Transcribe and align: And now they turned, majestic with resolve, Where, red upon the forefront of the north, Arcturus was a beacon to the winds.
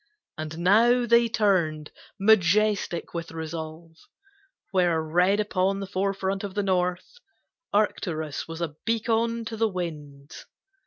And 0.35 0.57
now 0.57 1.05
they 1.05 1.27
turned, 1.29 1.91
majestic 2.19 3.13
with 3.13 3.31
resolve, 3.31 3.97
Where, 4.71 4.99
red 4.99 5.39
upon 5.39 5.79
the 5.79 5.85
forefront 5.85 6.43
of 6.43 6.55
the 6.55 6.63
north, 6.63 7.19
Arcturus 7.71 8.47
was 8.47 8.61
a 8.61 8.75
beacon 8.83 9.45
to 9.45 9.55
the 9.55 9.69
winds. 9.69 10.47